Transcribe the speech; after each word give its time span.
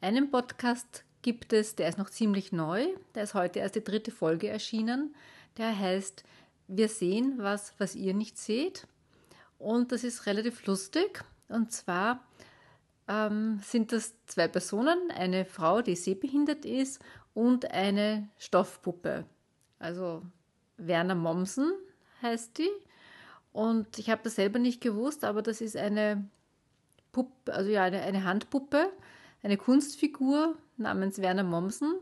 Einen 0.00 0.30
Podcast 0.30 1.04
gibt 1.22 1.52
es, 1.52 1.74
der 1.74 1.88
ist 1.88 1.98
noch 1.98 2.10
ziemlich 2.10 2.52
neu, 2.52 2.86
der 3.14 3.24
ist 3.24 3.34
heute 3.34 3.58
erst 3.58 3.74
die 3.74 3.84
dritte 3.84 4.10
Folge 4.10 4.48
erschienen, 4.48 5.14
der 5.56 5.78
heißt 5.78 6.24
Wir 6.68 6.88
sehen 6.88 7.34
was, 7.38 7.74
was 7.78 7.94
ihr 7.94 8.14
nicht 8.14 8.38
seht. 8.38 8.86
Und 9.58 9.92
das 9.92 10.04
ist 10.04 10.26
relativ 10.26 10.66
lustig. 10.66 11.24
Und 11.48 11.72
zwar 11.72 12.24
ähm, 13.08 13.60
sind 13.62 13.92
das 13.92 14.14
zwei 14.26 14.48
Personen, 14.48 15.10
eine 15.10 15.44
Frau, 15.44 15.82
die 15.82 15.96
sehbehindert 15.96 16.64
ist 16.64 17.00
und 17.34 17.70
eine 17.70 18.28
Stoffpuppe. 18.38 19.24
Also 19.78 20.22
Werner 20.76 21.14
Mommsen 21.14 21.72
heißt 22.22 22.58
die. 22.58 22.70
Und 23.52 23.98
ich 23.98 24.10
habe 24.10 24.22
das 24.24 24.36
selber 24.36 24.58
nicht 24.58 24.80
gewusst, 24.80 25.24
aber 25.24 25.42
das 25.42 25.60
ist 25.60 25.76
eine 25.76 26.28
Puppe, 27.12 27.52
also 27.52 27.70
ja, 27.70 27.84
eine, 27.84 28.02
eine 28.02 28.24
Handpuppe, 28.24 28.90
eine 29.42 29.56
Kunstfigur 29.56 30.56
namens 30.76 31.18
Werner 31.20 31.44
Mommsen, 31.44 31.94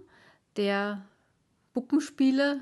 der 0.56 1.05
Puppenspieler, 1.75 2.60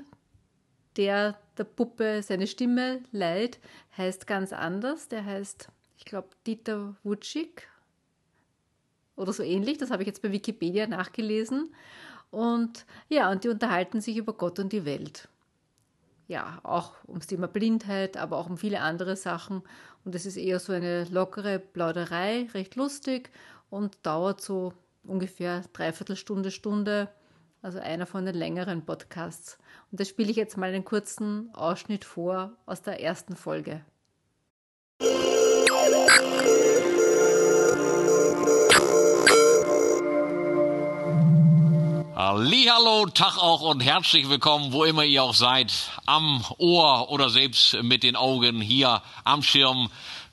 der 0.97 1.37
der 1.57 1.63
Puppe 1.65 2.23
seine 2.23 2.47
Stimme 2.47 3.01
leiht, 3.11 3.59
heißt 3.97 4.25
ganz 4.25 4.51
anders. 4.51 5.07
Der 5.07 5.25
heißt, 5.25 5.67
ich 5.97 6.05
glaube, 6.05 6.29
Dieter 6.47 6.95
Wutschig 7.03 7.67
oder 9.15 9.31
so 9.31 9.43
ähnlich. 9.43 9.77
Das 9.77 9.91
habe 9.91 10.03
ich 10.03 10.07
jetzt 10.07 10.21
bei 10.21 10.31
Wikipedia 10.31 10.87
nachgelesen. 10.87 11.73
Und 12.31 12.85
ja, 13.09 13.29
und 13.29 13.43
die 13.43 13.49
unterhalten 13.49 14.01
sich 14.01 14.17
über 14.17 14.33
Gott 14.33 14.57
und 14.57 14.73
die 14.73 14.85
Welt. 14.85 15.27
Ja, 16.27 16.59
auch 16.63 16.93
ums 17.07 17.27
Thema 17.27 17.47
Blindheit, 17.47 18.15
aber 18.15 18.37
auch 18.37 18.49
um 18.49 18.57
viele 18.57 18.79
andere 18.79 19.17
Sachen. 19.17 19.63
Und 20.05 20.15
es 20.15 20.25
ist 20.25 20.37
eher 20.37 20.59
so 20.59 20.71
eine 20.71 21.03
lockere 21.05 21.59
Plauderei, 21.59 22.47
recht 22.53 22.75
lustig 22.77 23.29
und 23.69 23.97
dauert 24.03 24.41
so 24.41 24.73
ungefähr 25.03 25.61
dreiviertel 25.73 26.15
Stunde, 26.15 26.51
Stunde. 26.51 27.09
Also 27.61 27.79
einer 27.79 28.07
von 28.07 28.25
den 28.25 28.33
längeren 28.33 28.85
Podcasts. 28.85 29.59
Und 29.91 29.99
da 29.99 30.05
spiele 30.05 30.31
ich 30.31 30.37
jetzt 30.37 30.57
mal 30.57 30.69
einen 30.69 30.85
kurzen 30.85 31.53
Ausschnitt 31.53 32.05
vor 32.05 32.53
aus 32.65 32.81
der 32.81 33.03
ersten 33.03 33.35
Folge. 33.35 33.81
Hallo, 42.23 43.07
Tag 43.07 43.39
auch 43.39 43.61
und 43.61 43.79
herzlich 43.79 44.29
willkommen, 44.29 44.73
wo 44.73 44.83
immer 44.83 45.03
ihr 45.03 45.23
auch 45.23 45.33
seid, 45.33 45.73
am 46.05 46.45
Ohr 46.59 47.09
oder 47.09 47.31
selbst 47.31 47.81
mit 47.81 48.03
den 48.03 48.15
Augen 48.15 48.61
hier 48.61 49.01
am 49.23 49.41
Schirm. 49.41 49.89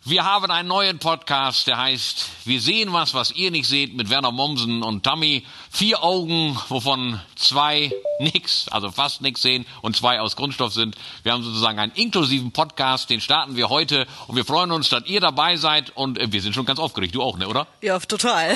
Wir 0.09 0.25
haben 0.25 0.51
einen 0.51 0.69
neuen 0.69 0.99
Podcast, 0.99 1.67
der 1.67 1.77
heißt 1.77 2.25
Wir 2.47 2.63
sehen 2.63 2.95
was, 2.95 3.13
was 3.13 3.31
ihr 3.33 3.51
nicht 3.51 3.69
seht, 3.69 3.95
mit 3.95 4.09
Werner 4.09 4.33
Mommsen 4.33 4.83
und 4.83 5.03
Tammy. 5.03 5.45
Vier 5.71 6.03
Augen, 6.03 6.59
wovon 6.71 7.21
zwei 7.37 7.93
nix, 8.19 8.69
also 8.69 8.91
fast 8.91 9.21
nix 9.21 9.43
sehen 9.43 9.67
und 9.83 9.97
zwei 9.97 10.19
aus 10.21 10.35
Grundstoff 10.35 10.73
sind. 10.73 10.97
Wir 11.25 11.33
haben 11.33 11.43
sozusagen 11.43 11.79
einen 11.79 11.93
inklusiven 11.93 12.53
Podcast, 12.53 13.11
den 13.11 13.21
starten 13.21 13.55
wir 13.57 13.69
heute 13.69 14.07
und 14.29 14.37
wir 14.37 14.47
freuen 14.47 14.73
uns, 14.73 14.89
dass 14.89 15.05
ihr 15.07 15.21
dabei 15.21 15.57
seid 15.57 15.95
und 15.95 16.19
äh, 16.19 16.33
wir 16.33 16.41
sind 16.41 16.55
schon 16.55 16.65
ganz 16.65 16.79
aufgeregt. 16.79 17.15
Du 17.15 17.23
auch, 17.23 17.37
ne, 17.37 17.47
oder? 17.47 17.67
Ja, 17.83 17.99
total. 17.99 18.55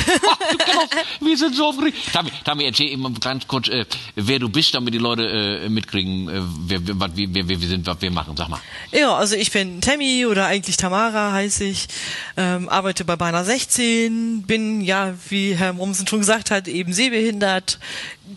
wir 1.21 1.37
sind 1.37 1.55
so 1.55 1.67
aufgeregt. 1.67 1.99
Tammy, 2.15 2.31
Tammy 2.45 2.65
erzähl 2.65 2.89
immer 2.89 3.11
ganz 3.11 3.47
kurz, 3.47 3.69
äh, 3.69 3.85
wer 4.15 4.39
du 4.39 4.49
bist, 4.49 4.75
damit 4.75 4.95
die 4.95 4.99
Leute 4.99 5.27
äh, 5.29 5.69
mitkriegen, 5.69 6.31
äh, 6.31 6.41
wer, 6.67 6.81
wer, 6.83 6.97
wer, 7.15 7.49
wer 7.49 7.61
wir 7.61 7.69
sind, 7.69 7.87
was 7.87 8.01
wir 8.01 8.11
machen. 8.11 8.37
Sag 8.39 8.49
mal. 8.49 8.61
Ja, 8.91 9.15
also 9.15 9.37
ich 9.37 9.53
bin 9.53 9.83
Tammy 9.83 10.25
oder 10.25 10.47
eigentlich 10.47 10.79
Tamara 10.79 11.42
heiße 11.43 11.65
ich, 11.65 11.89
ähm, 12.37 12.69
arbeite 12.69 13.05
bei 13.05 13.17
Bana 13.17 13.43
16, 13.43 14.43
bin 14.43 14.81
ja, 14.81 15.15
wie 15.29 15.55
Herr 15.55 15.73
Mommsen 15.73 16.07
schon 16.07 16.21
gesagt 16.21 16.51
hat, 16.51 16.69
eben 16.69 16.93
sehbehindert, 16.93 17.79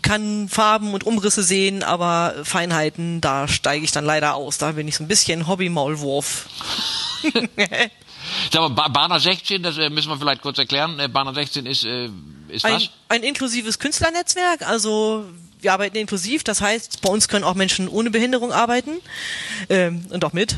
kann 0.02 0.48
Farben 0.48 0.92
und 0.92 1.04
Umrisse 1.04 1.42
sehen, 1.44 1.82
aber 1.84 2.34
Feinheiten, 2.42 3.20
da 3.20 3.46
steige 3.46 3.84
ich 3.84 3.92
dann 3.92 4.04
leider 4.04 4.34
aus. 4.34 4.58
Da 4.58 4.72
bin 4.72 4.88
ich 4.88 4.96
so 4.96 5.04
ein 5.04 5.08
bisschen 5.08 5.46
Hobby-Maulwurf. 5.46 6.48
Sag 8.52 8.60
mal, 8.60 8.88
Bana 8.88 9.20
16, 9.20 9.62
das 9.62 9.78
äh, 9.78 9.88
müssen 9.88 10.08
wir 10.08 10.18
vielleicht 10.18 10.42
kurz 10.42 10.58
erklären. 10.58 10.98
Äh, 10.98 11.08
Bana 11.08 11.32
16 11.32 11.64
ist, 11.64 11.84
äh, 11.84 12.10
ist 12.48 12.64
ein, 12.64 12.74
was? 12.74 12.90
Ein 13.08 13.22
inklusives 13.22 13.78
Künstlernetzwerk, 13.78 14.62
also 14.68 15.24
wir 15.60 15.72
arbeiten 15.72 15.96
inklusiv, 15.96 16.42
das 16.42 16.60
heißt, 16.60 17.00
bei 17.02 17.08
uns 17.08 17.28
können 17.28 17.44
auch 17.44 17.54
Menschen 17.54 17.88
ohne 17.88 18.10
Behinderung 18.10 18.52
arbeiten 18.52 18.98
ähm, 19.68 20.06
und 20.10 20.24
auch 20.24 20.32
mit. 20.32 20.56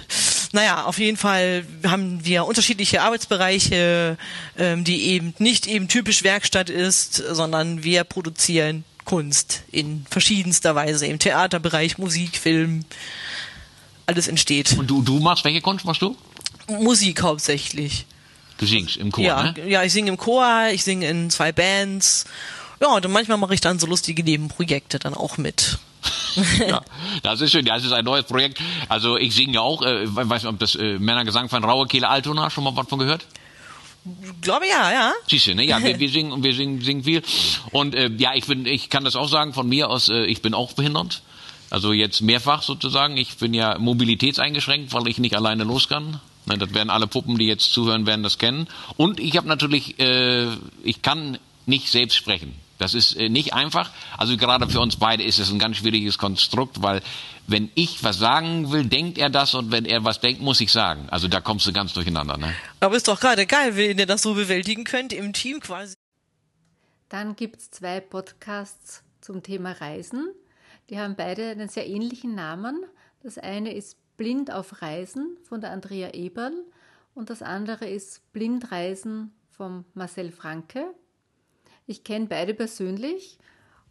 Naja, 0.53 0.84
auf 0.84 0.98
jeden 0.98 1.16
Fall 1.16 1.66
haben 1.86 2.25
wir 2.25 2.47
unterschiedliche 2.47 3.03
Arbeitsbereiche, 3.03 4.16
ähm, 4.56 4.84
die 4.84 5.09
eben 5.09 5.34
nicht 5.38 5.66
eben 5.66 5.88
typisch 5.88 6.25
Werkstatt 6.25 6.70
ist, 6.70 7.14
sondern 7.14 7.84
wir 7.84 8.04
produzieren 8.04 8.84
Kunst 9.04 9.62
in 9.70 10.06
verschiedenster 10.10 10.75
Weise, 10.75 11.06
im 11.06 11.19
Theaterbereich, 11.19 11.98
Musik, 11.98 12.37
Film, 12.37 12.84
alles 14.06 14.28
entsteht. 14.28 14.76
Und 14.78 14.88
du, 14.88 15.03
du 15.03 15.19
machst, 15.19 15.44
welche 15.44 15.60
Kunst 15.60 15.84
machst 15.84 16.03
du? 16.03 16.16
Musik 16.69 17.22
hauptsächlich. 17.22 18.06
Du 18.58 18.66
singst 18.66 18.97
im 18.97 19.12
Chor, 19.12 19.25
ja, 19.25 19.53
ne? 19.53 19.69
Ja, 19.69 19.82
ich 19.82 19.92
singe 19.92 20.10
im 20.10 20.16
Chor, 20.16 20.69
ich 20.72 20.82
singe 20.82 21.08
in 21.08 21.31
zwei 21.31 21.53
Bands. 21.53 22.25
Ja, 22.81 22.88
und 22.88 23.08
manchmal 23.08 23.38
mache 23.38 23.54
ich 23.54 23.60
dann 23.60 23.78
so 23.78 23.87
lustige 23.87 24.22
Nebenprojekte 24.22 24.98
dann 24.98 25.14
auch 25.14 25.38
mit. 25.38 25.78
ja, 26.69 26.82
das 27.22 27.41
ist 27.41 27.52
schön. 27.52 27.66
Ja, 27.66 27.76
es 27.76 27.84
ist 27.84 27.92
ein 27.92 28.04
neues 28.04 28.24
Projekt. 28.24 28.60
Also 28.88 29.16
ich 29.16 29.34
singe 29.34 29.55
ja 29.55 29.60
auch, 29.60 29.82
äh, 29.82 30.05
weiß 30.06 30.43
nicht, 30.43 30.52
ob 30.52 30.58
das 30.58 30.75
äh, 30.75 30.99
Männergesang 30.99 31.49
von 31.49 31.64
Raue 31.64 31.87
Kehle 31.87 32.08
Altona 32.08 32.50
schon 32.50 32.64
mal 32.64 32.76
was 32.76 32.88
von 32.88 32.99
gehört? 32.99 33.26
Glaube 34.40 34.66
ja, 34.66 34.93
ja. 34.93 35.12
Siehst 35.28 35.49
du, 35.49 35.55
ne? 35.55 35.64
Ja, 35.64 35.82
wir, 35.82 35.99
wir 36.00 36.08
singen 36.08 36.32
und 36.32 36.43
wir 36.43 36.55
singen, 36.55 36.81
singen 36.81 37.05
viel. 37.05 37.22
Und 37.72 37.94
äh, 37.94 38.10
ja, 38.16 38.34
ich 38.34 38.46
bin, 38.46 38.66
ich 38.66 38.90
kann 38.90 39.05
das 39.05 39.16
auch 39.16 39.28
sagen 39.28 39.52
von 39.52 39.69
mir 39.69 39.90
aus, 39.90 40.08
äh, 40.08 40.25
ich 40.25 40.43
bin 40.43 40.55
auch 40.55 40.72
behindert. 40.72 41.22
Also 41.70 41.93
jetzt 41.93 42.22
mehrfach 42.22 42.62
sozusagen. 42.62 43.16
Ich 43.16 43.37
bin 43.37 43.52
ja 43.52 43.78
mobilitätseingeschränkt, 43.78 44.93
weil 44.94 45.08
ich 45.08 45.19
nicht 45.19 45.37
alleine 45.37 45.64
los 45.64 45.88
kann. 45.88 46.20
Ne, 46.46 46.56
das 46.56 46.72
werden 46.72 46.90
alle 46.90 47.06
Puppen, 47.06 47.37
die 47.37 47.46
jetzt 47.46 47.72
zuhören, 47.72 48.06
werden 48.06 48.22
das 48.22 48.38
kennen. 48.38 48.69
Und 48.96 49.20
ich 49.20 49.37
habe 49.37 49.49
natürlich, 49.49 49.99
äh, 49.99 50.46
ich 50.82 51.02
kann 51.02 51.38
nicht 51.66 51.88
selbst 51.88 52.16
sprechen. 52.16 52.54
Das 52.78 52.94
ist 52.94 53.14
äh, 53.14 53.28
nicht 53.28 53.54
einfach. 53.54 53.92
Also 54.16 54.36
gerade 54.36 54.69
für 54.69 54.80
uns 54.80 54.96
beide 54.96 55.22
ist 55.22 55.38
es 55.38 55.50
ein 55.50 55.58
ganz 55.58 55.76
schwieriges 55.76 56.16
Konstrukt, 56.16 56.80
weil 56.82 57.02
wenn 57.46 57.70
ich 57.75 58.02
was 58.04 58.19
sagen 58.19 58.70
will, 58.70 58.86
denkt 58.86 59.19
er 59.19 59.30
das 59.30 59.54
und 59.54 59.70
wenn 59.72 59.84
er 59.84 60.04
was 60.04 60.20
denkt, 60.20 60.40
muss 60.40 60.60
ich 60.60 60.72
sagen. 60.72 61.08
Also 61.10 61.28
da 61.28 61.40
kommst 61.40 61.66
du 61.66 61.72
ganz 61.72 61.92
durcheinander. 61.92 62.36
Ne? 62.36 62.54
Aber 62.80 62.96
ist 62.96 63.08
doch 63.08 63.20
gerade 63.20 63.46
geil, 63.46 63.76
wenn 63.76 63.98
ihr 63.98 64.06
das 64.06 64.22
so 64.22 64.34
bewältigen 64.34 64.84
könnt 64.84 65.12
im 65.12 65.32
Team 65.32 65.60
quasi. 65.60 65.94
Dann 67.08 67.36
gibt 67.36 67.60
es 67.60 67.70
zwei 67.70 68.00
Podcasts 68.00 69.02
zum 69.20 69.42
Thema 69.42 69.72
Reisen. 69.72 70.28
Die 70.90 70.98
haben 70.98 71.16
beide 71.16 71.48
einen 71.50 71.69
sehr 71.69 71.86
ähnlichen 71.86 72.34
Namen. 72.34 72.84
Das 73.22 73.38
eine 73.38 73.75
ist 73.75 73.96
Blind 74.16 74.50
auf 74.50 74.82
Reisen 74.82 75.36
von 75.44 75.60
der 75.60 75.70
Andrea 75.70 76.12
Eberl 76.12 76.52
und 77.14 77.30
das 77.30 77.42
andere 77.42 77.88
ist 77.88 78.32
Blindreisen 78.32 79.32
vom 79.50 79.84
Marcel 79.94 80.30
Franke. 80.32 80.94
Ich 81.88 82.05
kenne 82.05 82.26
beide 82.26 82.52
persönlich. 82.52 83.38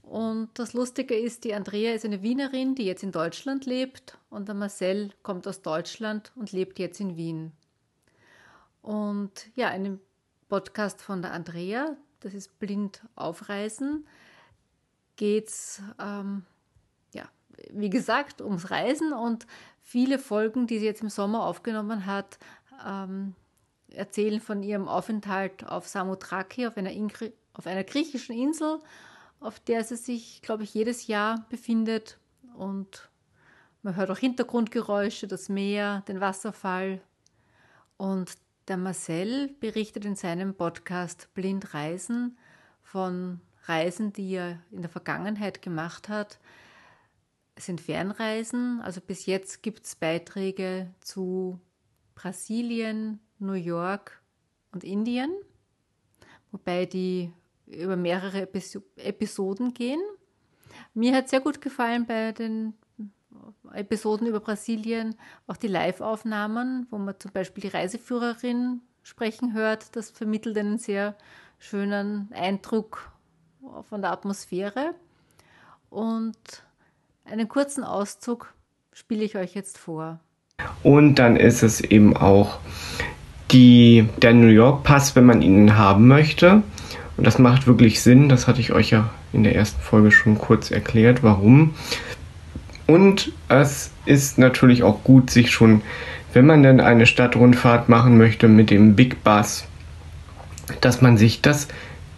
Und 0.03 0.49
das 0.53 0.73
Lustige 0.73 1.15
ist, 1.15 1.43
die 1.43 1.55
Andrea 1.55 1.93
ist 1.93 2.05
eine 2.05 2.21
Wienerin, 2.21 2.75
die 2.75 2.85
jetzt 2.85 3.01
in 3.01 3.11
Deutschland 3.11 3.65
lebt. 3.65 4.19
Und 4.29 4.47
der 4.47 4.55
Marcel 4.55 5.09
kommt 5.23 5.47
aus 5.47 5.63
Deutschland 5.63 6.31
und 6.35 6.51
lebt 6.51 6.77
jetzt 6.77 6.99
in 6.99 7.17
Wien. 7.17 7.53
Und 8.83 9.47
ja, 9.55 9.69
in 9.71 9.83
dem 9.83 9.99
Podcast 10.47 11.01
von 11.01 11.23
der 11.23 11.33
Andrea, 11.33 11.97
das 12.19 12.35
ist 12.35 12.59
Blind 12.59 13.01
aufreisen, 13.15 14.07
geht 15.15 15.47
es, 15.47 15.81
ähm, 15.99 16.45
ja, 17.15 17.27
wie 17.71 17.89
gesagt, 17.89 18.41
ums 18.41 18.69
Reisen. 18.69 19.11
Und 19.11 19.47
viele 19.81 20.19
Folgen, 20.19 20.67
die 20.67 20.77
sie 20.77 20.85
jetzt 20.85 21.01
im 21.01 21.09
Sommer 21.09 21.47
aufgenommen 21.47 22.05
hat, 22.05 22.37
ähm, 22.87 23.33
erzählen 23.89 24.39
von 24.39 24.61
ihrem 24.61 24.87
Aufenthalt 24.87 25.67
auf 25.67 25.87
Samothraki, 25.87 26.67
auf 26.67 26.77
einer, 26.77 26.91
auf 27.57 27.67
einer 27.67 27.83
griechischen 27.83 28.35
Insel, 28.35 28.79
auf 29.39 29.59
der 29.59 29.83
sie 29.83 29.97
sich, 29.97 30.41
glaube 30.41 30.63
ich, 30.63 30.73
jedes 30.73 31.07
Jahr 31.07 31.45
befindet. 31.49 32.17
Und 32.55 33.09
man 33.81 33.95
hört 33.95 34.09
auch 34.09 34.17
Hintergrundgeräusche, 34.17 35.27
das 35.27 35.49
Meer, 35.49 36.03
den 36.07 36.21
Wasserfall. 36.21 37.01
Und 37.97 38.37
der 38.67 38.77
Marcel 38.77 39.49
berichtet 39.59 40.05
in 40.05 40.15
seinem 40.15 40.53
Podcast 40.53 41.29
Blind 41.33 41.73
Reisen 41.73 42.37
von 42.81 43.41
Reisen, 43.63 44.13
die 44.13 44.33
er 44.33 44.61
in 44.71 44.81
der 44.81 44.89
Vergangenheit 44.89 45.61
gemacht 45.61 46.09
hat. 46.09 46.39
Es 47.55 47.65
sind 47.65 47.81
Fernreisen, 47.81 48.81
also 48.81 49.01
bis 49.01 49.25
jetzt 49.25 49.63
gibt 49.63 49.85
es 49.85 49.95
Beiträge 49.95 50.93
zu 51.01 51.59
Brasilien, 52.13 53.19
New 53.39 53.53
York 53.53 54.21
und 54.71 54.83
Indien, 54.83 55.31
wobei 56.51 56.85
die 56.85 57.31
über 57.67 57.95
mehrere 57.95 58.47
Episoden 58.97 59.73
gehen. 59.73 60.01
Mir 60.93 61.15
hat 61.15 61.29
sehr 61.29 61.41
gut 61.41 61.61
gefallen 61.61 62.05
bei 62.05 62.31
den 62.31 62.73
Episoden 63.73 64.27
über 64.27 64.39
Brasilien 64.39 65.15
auch 65.45 65.57
die 65.57 65.67
Live-Aufnahmen, 65.67 66.87
wo 66.89 66.97
man 66.97 67.15
zum 67.19 67.31
Beispiel 67.31 67.61
die 67.61 67.75
Reiseführerin 67.75 68.81
sprechen 69.03 69.53
hört. 69.53 69.95
Das 69.95 70.09
vermittelt 70.09 70.57
einen 70.57 70.77
sehr 70.77 71.15
schönen 71.59 72.29
Eindruck 72.33 73.11
von 73.89 74.01
der 74.01 74.11
Atmosphäre. 74.11 74.95
Und 75.89 76.37
einen 77.25 77.47
kurzen 77.47 77.83
Auszug 77.83 78.53
spiele 78.93 79.23
ich 79.23 79.35
euch 79.35 79.53
jetzt 79.53 79.77
vor. 79.77 80.19
Und 80.83 81.15
dann 81.15 81.35
ist 81.35 81.63
es 81.63 81.81
eben 81.81 82.15
auch 82.15 82.59
die, 83.51 84.09
der 84.21 84.33
New 84.33 84.47
York 84.47 84.83
Pass, 84.83 85.15
wenn 85.15 85.25
man 85.25 85.41
ihn 85.41 85.77
haben 85.77 86.07
möchte. 86.07 86.63
Und 87.17 87.25
das 87.25 87.39
macht 87.39 87.67
wirklich 87.67 88.01
Sinn. 88.01 88.29
Das 88.29 88.47
hatte 88.47 88.61
ich 88.61 88.71
euch 88.71 88.91
ja 88.91 89.09
in 89.33 89.43
der 89.43 89.55
ersten 89.55 89.81
Folge 89.81 90.11
schon 90.11 90.37
kurz 90.37 90.71
erklärt, 90.71 91.23
warum. 91.23 91.73
Und 92.85 93.31
es 93.49 93.91
ist 94.05 94.37
natürlich 94.37 94.83
auch 94.83 95.03
gut, 95.03 95.29
sich 95.29 95.51
schon, 95.51 95.81
wenn 96.33 96.45
man 96.45 96.63
denn 96.63 96.79
eine 96.79 97.05
Stadtrundfahrt 97.05 97.89
machen 97.89 98.17
möchte 98.17 98.47
mit 98.47 98.69
dem 98.69 98.95
Big 98.95 99.23
Bus, 99.23 99.65
dass 100.79 101.01
man 101.01 101.17
sich 101.17 101.41
das 101.41 101.67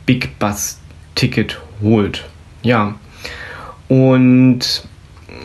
Big 0.05 0.37
Bus 0.37 0.79
Ticket 1.15 1.59
holt. 1.81 2.27
Ja. 2.61 2.95
Und 3.87 4.87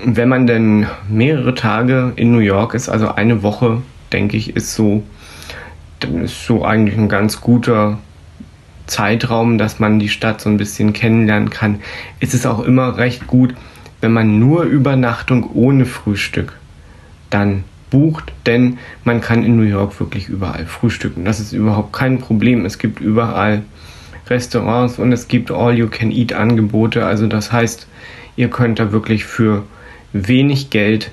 wenn 0.05 0.29
man 0.29 0.47
denn 0.47 0.87
mehrere 1.09 1.55
Tage 1.55 2.13
in 2.17 2.33
New 2.33 2.39
York 2.41 2.75
ist, 2.75 2.89
also 2.89 3.15
eine 3.15 3.43
Woche, 3.43 3.83
denke 4.13 4.37
ich, 4.37 4.55
ist 4.55 4.75
so, 4.75 5.03
dann 6.01 6.25
ist 6.25 6.45
so 6.45 6.65
eigentlich 6.65 6.99
ein 6.99 7.09
ganz 7.09 7.41
guter 7.41 7.99
Zeitraum, 8.87 9.59
dass 9.59 9.81
man 9.81 9.99
die 9.99 10.09
Stadt 10.09 10.41
so 10.41 10.51
ein 10.51 10.57
bisschen 10.57 10.93
kennenlernen 10.93 11.51
kann. 11.51 11.81
Ist 12.21 12.35
es 12.35 12.47
auch 12.47 12.61
immer 12.61 12.97
recht 12.97 13.27
gut, 13.27 13.55
wenn 14.01 14.13
man 14.13 14.39
nur 14.39 14.65
Übernachtung 14.65 15.51
ohne 15.55 15.87
Frühstück 15.87 16.53
dann 17.31 17.65
bucht, 17.91 18.33
denn 18.47 18.79
man 19.05 19.21
kann 19.21 19.45
in 19.45 19.57
New 19.57 19.63
York 19.63 19.99
wirklich 20.01 20.29
überall 20.29 20.67
frühstücken. 20.67 21.25
Das 21.25 21.41
ist 21.41 21.53
überhaupt 21.53 21.93
kein 21.93 22.19
Problem. 22.19 22.67
Es 22.67 22.79
gibt 22.79 23.01
überall 23.01 23.63
Restaurants 24.29 24.99
und 24.99 25.13
es 25.13 25.29
gibt 25.29 25.51
All-You-Can-Eat-Angebote. 25.51 27.07
Also 27.07 27.27
das 27.27 27.53
heißt, 27.53 27.87
ihr 28.37 28.49
könnt 28.49 28.79
da 28.79 28.93
wirklich 28.93 29.25
für 29.25 29.65
wenig 30.13 30.71
Geld 30.71 31.11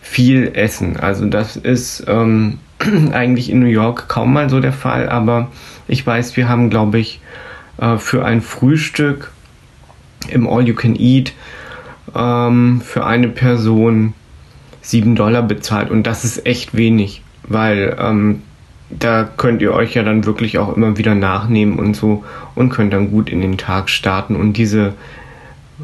viel 0.00 0.52
essen. 0.54 0.98
Also 0.98 1.26
das 1.26 1.56
ist 1.56 2.04
ähm, 2.06 2.58
eigentlich 3.12 3.50
in 3.50 3.60
New 3.60 3.66
York 3.66 4.08
kaum 4.08 4.32
mal 4.32 4.50
so 4.50 4.60
der 4.60 4.72
Fall, 4.72 5.08
aber 5.08 5.50
ich 5.88 6.06
weiß, 6.06 6.36
wir 6.36 6.48
haben, 6.48 6.70
glaube 6.70 6.98
ich, 6.98 7.20
äh, 7.78 7.96
für 7.98 8.24
ein 8.24 8.40
Frühstück 8.40 9.32
im 10.28 10.48
All 10.48 10.66
You 10.66 10.74
Can 10.74 10.96
Eat 10.96 11.32
ähm, 12.14 12.80
für 12.80 13.04
eine 13.04 13.28
Person 13.28 14.14
7 14.82 15.16
Dollar 15.16 15.42
bezahlt 15.42 15.90
und 15.90 16.06
das 16.06 16.24
ist 16.24 16.46
echt 16.46 16.76
wenig, 16.76 17.22
weil 17.42 17.96
ähm, 17.98 18.42
da 18.90 19.24
könnt 19.24 19.62
ihr 19.62 19.72
euch 19.72 19.94
ja 19.94 20.02
dann 20.02 20.24
wirklich 20.24 20.58
auch 20.58 20.76
immer 20.76 20.98
wieder 20.98 21.14
nachnehmen 21.14 21.78
und 21.78 21.96
so 21.96 22.24
und 22.54 22.68
könnt 22.68 22.92
dann 22.92 23.10
gut 23.10 23.30
in 23.30 23.40
den 23.40 23.58
Tag 23.58 23.88
starten 23.88 24.36
und 24.36 24.56
diese 24.56 24.94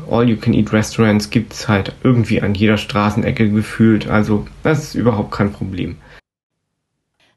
All-You-Can-Eat-Restaurants 0.09 1.31
gibt 1.31 1.53
es 1.53 1.69
halt 1.69 1.95
irgendwie 2.05 2.43
an 2.43 2.55
jeder 2.55 2.77
Straßenecke 2.77 3.51
gefühlt. 3.51 4.09
Also 4.09 4.47
das 4.63 4.85
ist 4.85 4.95
überhaupt 4.95 5.33
kein 5.33 5.53
Problem. 5.53 5.97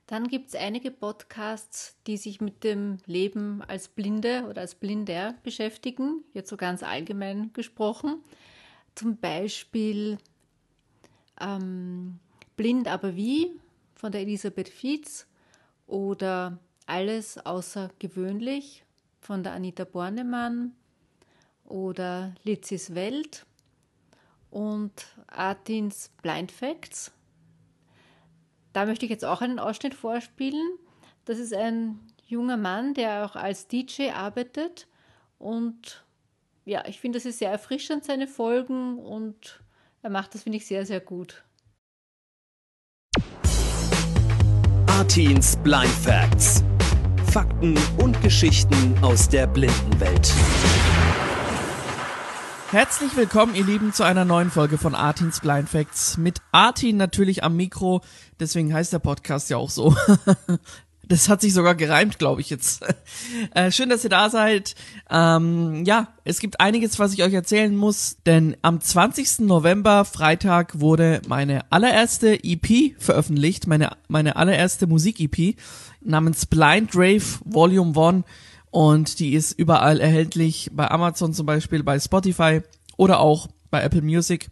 Dann 0.08 0.28
gibt 0.28 0.50
es 0.50 0.56
einige 0.56 0.92
Podcasts, 0.92 1.96
die 2.08 2.18
sich 2.18 2.42
mit 2.42 2.64
dem 2.64 2.98
Leben 3.06 3.62
als 3.62 3.88
Blinde 3.88 4.46
oder 4.50 4.62
als 4.62 4.76
Blinder 4.76 5.36
beschäftigen, 5.44 6.24
jetzt 6.34 6.50
so 6.50 6.58
ganz 6.58 6.84
allgemein 6.84 7.54
gesprochen. 7.54 8.22
Zum 8.96 9.18
Beispiel 9.18 10.18
ähm, 11.40 12.20
Blind 12.58 12.88
aber 12.88 13.16
wie 13.16 13.52
von 13.96 14.12
der 14.12 14.22
Elisabeth 14.22 14.70
Fietz 14.70 15.26
oder 15.88 16.60
Alles 16.86 17.38
außergewöhnlich 17.38 18.84
von 19.22 19.42
der 19.42 19.54
Anita 19.54 19.86
Bornemann 19.86 20.74
oder 21.64 22.36
Lizis 22.44 22.94
Welt 22.94 23.46
und 24.52 25.08
Artins 25.28 26.12
Blind 26.22 26.52
Facts. 26.52 27.12
Da 28.74 28.86
möchte 28.86 29.06
ich 29.06 29.12
jetzt 29.12 29.26
auch 29.26 29.42
einen 29.42 29.60
Ausschnitt 29.60 29.94
vorspielen. 29.94 30.78
Das 31.26 31.40
ist 31.40 31.54
ein 31.54 32.00
junger 32.26 32.58
Mann, 32.58 32.94
der 32.94 33.26
auch 33.26 33.36
als 33.36 33.68
DJ 33.68 34.10
arbeitet 34.10 34.88
und 35.38 36.04
ja, 36.66 36.84
ich 36.88 37.00
finde, 37.00 37.18
das 37.18 37.26
ist 37.26 37.40
sehr 37.40 37.52
erfrischend, 37.52 38.06
seine 38.06 38.28
Folgen 38.28 38.98
und 38.98 39.62
er 40.02 40.10
macht 40.10 40.34
das, 40.34 40.44
finde 40.44 40.58
ich, 40.58 40.66
sehr, 40.66 40.86
sehr 40.86 41.02
gut. 41.02 41.44
Artins 44.88 45.58
Blind 45.58 45.88
Facts. 45.88 46.64
Fakten 47.32 47.78
und 48.02 48.22
Geschichten 48.22 48.98
aus 49.02 49.28
der 49.28 49.48
Blindenwelt. 49.48 50.32
Herzlich 52.74 53.16
willkommen, 53.16 53.54
ihr 53.54 53.66
Lieben, 53.66 53.94
zu 53.94 54.02
einer 54.02 54.26
neuen 54.26 54.50
Folge 54.50 54.80
von 54.80 54.96
Artins 54.96 55.42
Blind 55.42 55.70
Facts. 55.70 56.18
Mit 56.18 56.40
Artin 56.52 56.98
natürlich 56.98 57.44
am 57.44 57.56
Mikro, 57.56 58.02
deswegen 58.40 58.74
heißt 58.74 58.92
der 58.92 58.98
Podcast 58.98 59.52
ja 59.52 59.58
auch 59.58 59.70
so. 59.70 59.96
Das 61.06 61.28
hat 61.28 61.42
sich 61.42 61.54
sogar 61.54 61.76
gereimt, 61.76 62.18
glaube 62.18 62.42
ich 62.42 62.50
jetzt. 62.50 62.84
Äh, 63.54 63.72
schön, 63.72 63.90
dass 63.90 64.04
ihr 64.04 64.10
da 64.10 64.30
seid. 64.30 64.74
Ähm, 65.12 65.84
ja, 65.86 66.08
es 66.24 66.40
gibt 66.40 66.60
einiges, 66.60 66.98
was 66.98 67.14
ich 67.14 67.22
euch 67.22 67.34
erzählen 67.34 67.76
muss, 67.76 68.18
denn 68.26 68.58
am 68.64 68.82
20. 68.82 69.42
November, 69.42 70.06
Freitag, 70.06 70.80
wurde 70.80 71.22
meine 71.28 71.72
allererste 71.72 72.44
EP 72.44 72.96
veröffentlicht, 72.98 73.68
meine, 73.68 73.98
meine 74.08 74.38
allererste 74.38 74.88
Musik-EP 74.88 75.56
namens 76.02 76.48
Blind 76.48 76.96
Rave 76.96 77.40
Volume 77.44 77.94
1 77.96 78.24
und 78.74 79.20
die 79.20 79.36
ist 79.36 79.52
überall 79.52 80.00
erhältlich, 80.00 80.72
bei 80.74 80.90
Amazon 80.90 81.32
zum 81.32 81.46
Beispiel, 81.46 81.84
bei 81.84 82.00
Spotify 82.00 82.62
oder 82.98 83.20
auch 83.20 83.48
bei 83.70 83.84
Apple 83.84 84.02
Music. 84.02 84.50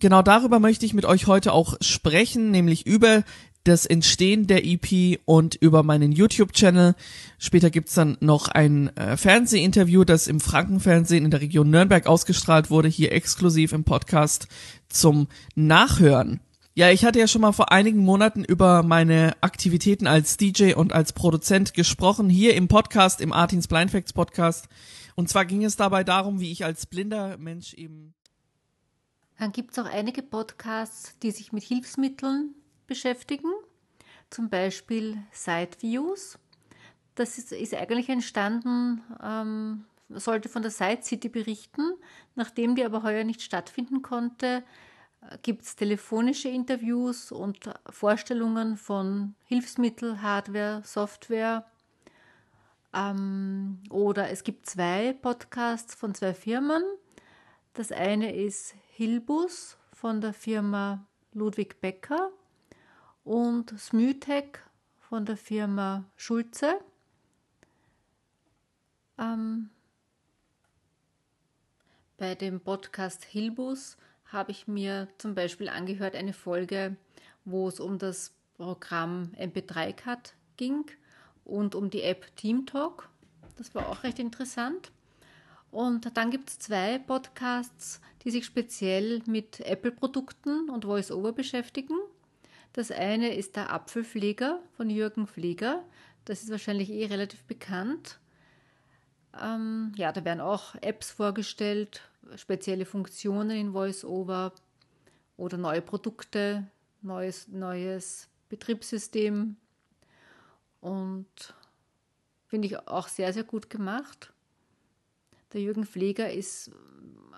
Genau 0.00 0.22
darüber 0.22 0.58
möchte 0.58 0.86
ich 0.86 0.94
mit 0.94 1.04
euch 1.04 1.26
heute 1.26 1.52
auch 1.52 1.76
sprechen, 1.82 2.50
nämlich 2.50 2.86
über 2.86 3.24
das 3.64 3.84
Entstehen 3.84 4.46
der 4.46 4.64
EP 4.64 5.20
und 5.26 5.54
über 5.56 5.82
meinen 5.82 6.12
YouTube-Channel. 6.12 6.94
Später 7.38 7.68
gibt's 7.68 7.92
dann 7.92 8.16
noch 8.20 8.48
ein 8.48 8.96
äh, 8.96 9.18
Fernsehinterview, 9.18 10.04
das 10.04 10.28
im 10.28 10.40
Frankenfernsehen 10.40 11.26
in 11.26 11.30
der 11.30 11.42
Region 11.42 11.68
Nürnberg 11.68 12.06
ausgestrahlt 12.06 12.70
wurde, 12.70 12.88
hier 12.88 13.12
exklusiv 13.12 13.74
im 13.74 13.84
Podcast 13.84 14.48
zum 14.88 15.28
Nachhören. 15.54 16.40
Ja, 16.74 16.90
ich 16.90 17.04
hatte 17.04 17.18
ja 17.18 17.28
schon 17.28 17.42
mal 17.42 17.52
vor 17.52 17.70
einigen 17.70 17.98
Monaten 17.98 18.44
über 18.44 18.82
meine 18.82 19.36
Aktivitäten 19.42 20.06
als 20.06 20.38
DJ 20.38 20.72
und 20.72 20.94
als 20.94 21.12
Produzent 21.12 21.74
gesprochen, 21.74 22.30
hier 22.30 22.54
im 22.54 22.66
Podcast, 22.66 23.20
im 23.20 23.34
Artins 23.34 23.68
Blind 23.68 23.90
Facts 23.90 24.14
Podcast. 24.14 24.70
Und 25.14 25.28
zwar 25.28 25.44
ging 25.44 25.64
es 25.64 25.76
dabei 25.76 26.02
darum, 26.02 26.40
wie 26.40 26.50
ich 26.50 26.64
als 26.64 26.86
blinder 26.86 27.36
Mensch 27.36 27.74
eben. 27.74 28.14
Dann 29.38 29.52
gibt 29.52 29.72
es 29.72 29.78
auch 29.78 29.84
einige 29.84 30.22
Podcasts, 30.22 31.18
die 31.18 31.30
sich 31.30 31.52
mit 31.52 31.62
Hilfsmitteln 31.62 32.54
beschäftigen, 32.86 33.50
zum 34.30 34.48
Beispiel 34.48 35.18
Sideviews. 35.30 36.38
Das 37.16 37.36
ist, 37.36 37.52
ist 37.52 37.74
eigentlich 37.74 38.08
entstanden, 38.08 39.02
ähm, 39.22 39.84
sollte 40.08 40.48
von 40.48 40.62
der 40.62 40.70
Side 40.70 41.02
City 41.02 41.28
berichten. 41.28 41.82
Nachdem 42.34 42.76
die 42.76 42.84
aber 42.84 43.02
heuer 43.02 43.24
nicht 43.24 43.42
stattfinden 43.42 44.00
konnte, 44.00 44.62
gibt 45.42 45.62
es 45.62 45.76
telefonische 45.76 46.48
Interviews 46.48 47.32
und 47.32 47.70
Vorstellungen 47.88 48.76
von 48.76 49.34
Hilfsmittel, 49.44 50.20
Hardware, 50.20 50.82
Software. 50.84 51.64
Ähm, 52.92 53.78
oder 53.90 54.30
es 54.30 54.44
gibt 54.44 54.66
zwei 54.66 55.12
Podcasts 55.12 55.94
von 55.94 56.14
zwei 56.14 56.34
Firmen. 56.34 56.82
Das 57.74 57.92
eine 57.92 58.34
ist 58.34 58.74
Hilbus 58.90 59.78
von 59.92 60.20
der 60.20 60.34
Firma 60.34 61.06
Ludwig 61.32 61.80
Becker 61.80 62.30
und 63.24 63.78
Smytech 63.78 64.58
von 64.98 65.24
der 65.24 65.36
Firma 65.36 66.04
Schulze. 66.16 66.80
Ähm, 69.18 69.70
bei 72.18 72.34
dem 72.34 72.60
Podcast 72.60 73.24
Hilbus 73.24 73.96
habe 74.32 74.50
ich 74.50 74.66
mir 74.66 75.08
zum 75.18 75.34
Beispiel 75.34 75.68
angehört 75.68 76.16
eine 76.16 76.32
Folge, 76.32 76.96
wo 77.44 77.68
es 77.68 77.80
um 77.80 77.98
das 77.98 78.32
Programm 78.56 79.32
MP3-Cut 79.38 80.34
ging 80.56 80.84
und 81.44 81.74
um 81.74 81.90
die 81.90 82.02
App 82.02 82.34
TeamTalk. 82.36 83.08
Das 83.56 83.74
war 83.74 83.88
auch 83.88 84.02
recht 84.02 84.18
interessant. 84.18 84.90
Und 85.70 86.16
dann 86.16 86.30
gibt 86.30 86.50
es 86.50 86.58
zwei 86.58 86.98
Podcasts, 86.98 88.00
die 88.24 88.30
sich 88.30 88.44
speziell 88.44 89.22
mit 89.26 89.60
Apple-Produkten 89.60 90.68
und 90.68 90.86
VoiceOver 90.86 91.32
beschäftigen. 91.32 91.96
Das 92.72 92.90
eine 92.90 93.34
ist 93.34 93.56
der 93.56 93.72
Apfelpfleger 93.72 94.60
von 94.76 94.90
Jürgen 94.90 95.26
Pfleger. 95.26 95.82
Das 96.24 96.42
ist 96.42 96.50
wahrscheinlich 96.50 96.90
eh 96.90 97.06
relativ 97.06 97.42
bekannt. 97.44 98.18
Ähm, 99.40 99.92
ja, 99.96 100.12
da 100.12 100.24
werden 100.24 100.40
auch 100.40 100.74
Apps 100.82 101.10
vorgestellt, 101.10 102.02
spezielle 102.36 102.84
Funktionen 102.84 103.50
in 103.50 103.74
VoiceOver 103.74 104.52
oder 105.36 105.56
neue 105.56 105.82
Produkte, 105.82 106.66
neues, 107.00 107.48
neues 107.48 108.28
Betriebssystem. 108.48 109.56
Und 110.80 111.54
finde 112.46 112.66
ich 112.66 112.88
auch 112.88 113.08
sehr, 113.08 113.32
sehr 113.32 113.44
gut 113.44 113.70
gemacht. 113.70 114.32
Der 115.52 115.60
Jürgen 115.60 115.84
Pfleger 115.84 116.32
ist 116.32 116.70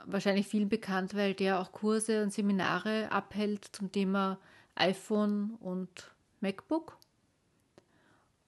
wahrscheinlich 0.07 0.47
vielen 0.47 0.69
bekannt, 0.69 1.15
weil 1.15 1.35
der 1.35 1.61
auch 1.61 1.73
Kurse 1.73 2.23
und 2.23 2.33
Seminare 2.33 3.11
abhält 3.11 3.65
zum 3.73 3.91
Thema 3.91 4.39
iPhone 4.75 5.57
und 5.61 6.11
MacBook. 6.41 6.99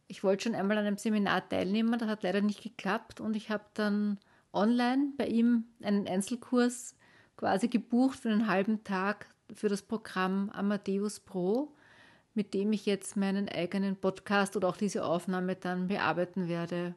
Ich 0.09 0.23
wollte 0.23 0.45
schon 0.45 0.55
einmal 0.55 0.79
an 0.79 0.87
einem 0.87 0.99
Seminar 0.99 1.49
teilnehmen, 1.49 1.99
das 1.99 2.09
hat 2.09 2.23
leider 2.23 2.41
nicht 2.41 2.63
geklappt 2.63 3.21
und 3.21 3.35
ich 3.35 3.51
habe 3.51 3.65
dann 3.75 4.19
online 4.57 5.13
bei 5.17 5.27
ihm 5.27 5.65
einen 5.83 6.09
Einzelkurs 6.09 6.97
quasi 7.37 7.69
gebucht 7.69 8.19
für 8.19 8.31
einen 8.31 8.49
halben 8.49 8.83
Tag 8.83 9.29
für 9.55 9.69
das 9.69 9.83
Programm 9.83 10.51
Amadeus 10.51 11.21
Pro, 11.21 11.73
mit 12.35 12.55
dem 12.55 12.73
ich 12.73 12.87
jetzt 12.87 13.17
meinen 13.17 13.49
eigenen 13.49 13.97
Podcast 13.97 14.57
oder 14.57 14.69
auch 14.69 14.77
diese 14.77 15.05
Aufnahme 15.05 15.55
dann 15.55 15.89
bearbeiten 15.89 16.49
werde. 16.49 16.95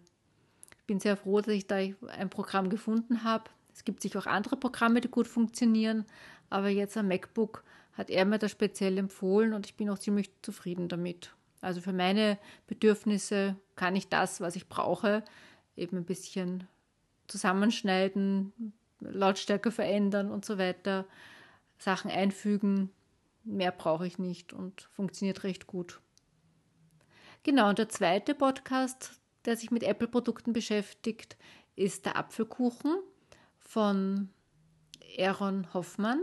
Ich 0.79 0.85
bin 0.85 0.99
sehr 0.99 1.17
froh, 1.17 1.41
dass 1.41 1.53
ich 1.53 1.67
da 1.67 1.75
ein 1.75 2.29
Programm 2.29 2.69
gefunden 2.69 3.23
habe. 3.23 3.45
Es 3.73 3.85
gibt 3.85 4.01
sicher 4.01 4.19
auch 4.19 4.25
andere 4.25 4.57
Programme, 4.57 5.01
die 5.01 5.09
gut 5.09 5.27
funktionieren, 5.27 6.05
aber 6.49 6.69
jetzt 6.69 6.97
am 6.97 7.07
MacBook 7.07 7.63
hat 7.93 8.09
er 8.09 8.25
mir 8.25 8.39
das 8.39 8.51
speziell 8.51 8.97
empfohlen 8.97 9.53
und 9.53 9.65
ich 9.65 9.75
bin 9.75 9.89
auch 9.89 9.99
ziemlich 9.99 10.31
zufrieden 10.41 10.87
damit. 10.87 11.35
Also 11.61 11.81
für 11.81 11.93
meine 11.93 12.37
Bedürfnisse 12.67 13.55
kann 13.75 13.95
ich 13.95 14.07
das, 14.07 14.41
was 14.41 14.55
ich 14.55 14.69
brauche, 14.69 15.23
eben 15.75 15.97
ein 15.97 16.05
bisschen 16.05 16.67
zusammenschneiden, 17.29 18.73
Lautstärke 18.99 19.71
verändern 19.71 20.31
und 20.31 20.43
so 20.43 20.57
weiter, 20.57 21.05
Sachen 21.77 22.11
einfügen. 22.11 22.91
Mehr 23.43 23.71
brauche 23.71 24.05
ich 24.05 24.19
nicht 24.19 24.51
und 24.51 24.81
funktioniert 24.91 25.43
recht 25.43 25.65
gut. 25.67 26.01
Genau, 27.43 27.69
und 27.69 27.79
der 27.79 27.89
zweite 27.89 28.35
Podcast, 28.35 29.19
der 29.45 29.55
sich 29.55 29.71
mit 29.71 29.83
Apple-Produkten 29.83 30.51
beschäftigt, 30.51 31.37
ist 31.75 32.05
der 32.05 32.17
Apfelkuchen 32.17 32.97
von 33.57 34.29
Aaron 35.17 35.73
Hoffmann. 35.73 36.21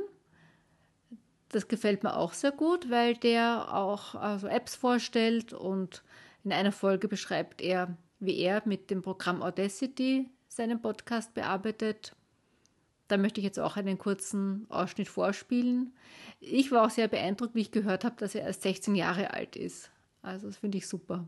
Das 1.49 1.69
gefällt 1.69 2.03
mir 2.03 2.17
auch 2.17 2.35
sehr 2.35 2.53
gut, 2.53 2.91
weil 2.91 3.15
der 3.15 3.75
auch 3.75 4.15
also 4.15 4.47
Apps 4.47 4.75
vorstellt 4.75 5.53
und 5.53 6.03
in 6.45 6.53
einer 6.53 6.73
Folge 6.73 7.09
beschreibt 7.09 7.63
er, 7.63 7.97
wie 8.19 8.39
er 8.39 8.63
mit 8.67 8.91
dem 8.91 9.03
Programm 9.03 9.43
Audacity 9.43 10.29
seinen 10.57 10.81
Podcast 10.81 11.35
bearbeitet. 11.35 12.17
Da 13.09 13.17
möchte 13.19 13.41
ich 13.41 13.45
jetzt 13.45 13.61
auch 13.61 13.77
einen 13.77 13.99
kurzen 13.99 14.67
Ausschnitt 14.69 15.09
vorspielen. 15.09 15.93
Ich 16.41 16.73
war 16.73 16.85
auch 16.85 16.91
sehr 16.91 17.07
beeindruckt, 17.09 17.55
wie 17.55 17.61
ich 17.61 17.71
gehört 17.71 18.05
habe, 18.05 18.17
dass 18.19 18.35
er 18.35 18.43
erst 18.43 18.63
16 18.63 18.97
Jahre 18.97 19.33
alt 19.33 19.55
ist. 19.55 19.91
Also 20.23 20.49
das 20.49 20.57
finde 20.57 20.79
ich 20.79 20.89
super. 20.89 21.25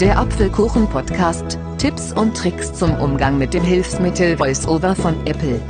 Der 0.00 0.18
Apfelkuchen-Podcast. 0.18 1.58
Tipps 1.78 2.12
und 2.12 2.36
Tricks 2.36 2.72
zum 2.72 2.94
Umgang 2.94 3.38
mit 3.38 3.52
dem 3.52 3.64
Hilfsmittel 3.64 4.38
VoiceOver 4.38 4.94
von 4.94 5.14
Apple. 5.26 5.60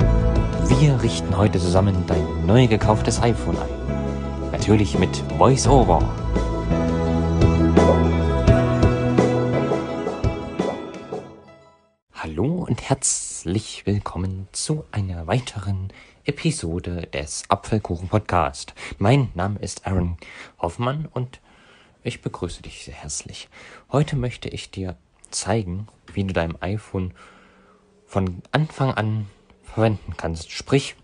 Wir 0.79 1.01
richten 1.01 1.35
heute 1.37 1.59
zusammen 1.59 2.05
dein 2.07 2.45
neu 2.45 2.67
gekauftes 2.67 3.21
iPhone 3.21 3.57
ein. 3.57 4.51
Natürlich 4.51 4.97
mit 4.97 5.23
VoiceOver. 5.37 6.01
Hallo 12.27 12.65
und 12.67 12.81
herzlich 12.89 13.85
willkommen 13.85 14.49
zu 14.51 14.83
einer 14.91 15.27
weiteren 15.27 15.93
Episode 16.25 17.07
des 17.13 17.45
Apfelkuchen 17.47 18.09
Podcast. 18.09 18.73
Mein 18.97 19.29
Name 19.33 19.57
ist 19.59 19.87
Aaron 19.87 20.17
Hoffmann 20.59 21.05
und 21.05 21.39
ich 22.03 22.21
begrüße 22.21 22.61
dich 22.63 22.83
sehr 22.83 22.95
herzlich. 22.95 23.47
Heute 23.93 24.17
möchte 24.17 24.49
ich 24.49 24.69
dir 24.69 24.97
zeigen, 25.31 25.87
wie 26.11 26.25
du 26.25 26.33
dein 26.33 26.61
iPhone 26.61 27.13
von 28.05 28.41
Anfang 28.51 28.91
an 28.91 29.27
verwenden 29.63 30.15
kannst. 30.17 30.51
Sprich, 30.51 30.97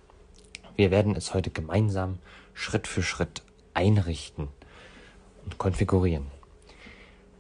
wir 0.76 0.92
werden 0.92 1.16
es 1.16 1.34
heute 1.34 1.52
gemeinsam 1.52 2.20
Schritt 2.54 2.86
für 2.86 3.02
Schritt 3.02 3.44
einrichten 3.74 4.50
und 5.46 5.58
konfigurieren. 5.58 6.28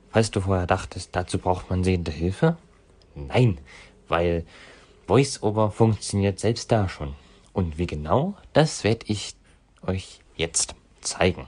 Falls 0.10 0.32
du 0.32 0.40
vorher 0.40 0.68
dachtest, 0.68 1.13
dazu 1.18 1.38
braucht 1.38 1.70
man 1.70 1.84
sehende 1.84 2.12
Hilfe? 2.12 2.56
Nein, 3.15 3.60
weil 4.08 4.46
VoiceOver 5.08 5.72
funktioniert 5.72 6.39
selbst 6.39 6.72
da 6.72 6.88
schon. 6.89 7.15
Und 7.51 7.77
wie 7.77 7.88
genau, 7.88 8.38
das 8.53 8.84
werde 8.84 9.05
ich 9.08 9.36
euch 9.86 10.22
jetzt 10.36 10.75
zeigen. 11.01 11.48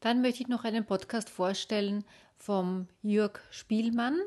Dann 0.00 0.20
möchte 0.22 0.42
ich 0.42 0.48
noch 0.48 0.64
einen 0.64 0.84
Podcast 0.84 1.30
vorstellen 1.30 2.04
vom 2.36 2.88
Jörg 3.02 3.40
Spielmann. 3.50 4.18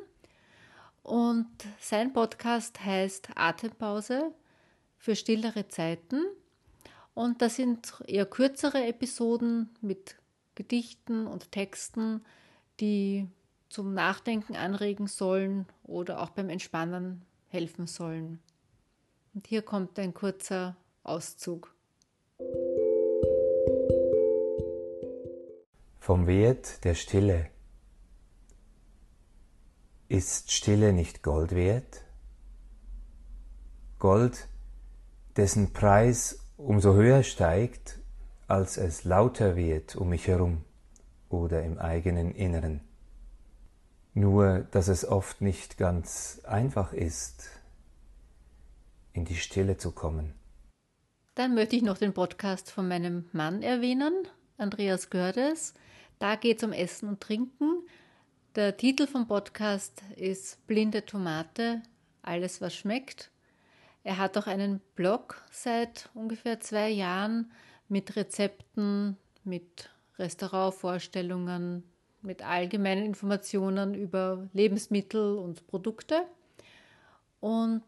Und 1.04 1.48
sein 1.80 2.14
Podcast 2.14 2.84
heißt 2.84 3.30
Atempause 3.36 4.34
für 4.98 5.16
stillere 5.16 5.68
Zeiten. 5.68 6.26
Und 7.14 7.42
das 7.42 7.56
sind 7.56 7.94
eher 8.08 8.26
kürzere 8.26 8.86
Episoden 8.86 9.70
mit 9.82 10.16
Gedichten 10.56 11.28
und 11.28 11.52
Texten, 11.52 12.26
die 12.80 13.28
zum 13.70 13.94
Nachdenken 13.94 14.56
anregen 14.56 15.08
sollen 15.08 15.66
oder 15.84 16.22
auch 16.22 16.30
beim 16.30 16.50
Entspannen 16.50 17.26
helfen 17.50 17.88
sollen. 17.88 18.40
Und 19.34 19.48
hier 19.48 19.62
kommt 19.62 20.00
ein 20.00 20.14
kurzer 20.14 20.76
Auszug. 21.04 21.74
Vom 26.00 26.26
Wert 26.26 26.84
der 26.86 26.96
Stille 26.96 27.50
ist 30.10 30.52
Stille 30.54 30.94
nicht 30.94 31.22
Gold 31.22 31.54
wert? 31.54 32.06
Gold, 34.00 34.48
dessen 35.36 35.74
Preis 35.74 36.40
umso 36.56 36.94
höher 36.94 37.24
steigt, 37.24 38.00
als 38.48 38.78
es 38.78 39.04
lauter 39.04 39.58
wird 39.58 39.98
um 39.98 40.10
mich 40.10 40.28
herum 40.28 40.64
oder 41.28 41.64
im 41.64 41.78
eigenen 41.78 42.32
Inneren. 42.32 42.87
Nur, 44.18 44.68
dass 44.72 44.88
es 44.88 45.06
oft 45.06 45.42
nicht 45.42 45.78
ganz 45.78 46.42
einfach 46.44 46.94
ist, 46.94 47.50
in 49.14 49.26
die 49.26 49.36
Stille 49.36 49.78
zu 49.78 49.92
kommen. 49.92 50.34
Dann 51.36 51.54
möchte 51.54 51.76
ich 51.76 51.84
noch 51.84 51.98
den 51.98 52.14
Podcast 52.14 52.72
von 52.72 52.88
meinem 52.88 53.30
Mann 53.32 53.62
erwähnen, 53.62 54.14
Andreas 54.58 55.10
Gördes. 55.10 55.76
Da 56.18 56.36
geht 56.36 56.58
es 56.58 56.64
um 56.64 56.74
Essen 56.74 57.10
und 57.10 57.22
Trinken 57.22 57.84
der 58.58 58.76
Titel 58.76 59.06
vom 59.06 59.28
Podcast 59.28 60.02
ist 60.16 60.66
Blinde 60.66 61.06
Tomate, 61.06 61.84
alles 62.24 62.60
was 62.60 62.74
schmeckt. 62.74 63.30
Er 64.04 64.18
hat 64.18 64.36
auch 64.36 64.48
einen 64.48 64.82
Blog 64.96 65.44
seit 65.52 66.10
ungefähr 66.16 66.60
zwei 66.60 66.90
Jahren 66.90 67.52
mit 67.88 68.16
Rezepten, 68.16 69.16
mit 69.44 69.92
Restaurantvorstellungen, 70.18 71.84
mit 72.28 72.48
allgemeinen 72.48 73.06
Informationen 73.06 73.96
über 73.96 74.48
Lebensmittel 74.54 75.38
und 75.38 75.66
Produkte. 75.66 76.22
Und 77.40 77.84